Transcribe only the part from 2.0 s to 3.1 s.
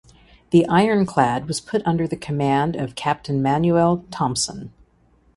the command of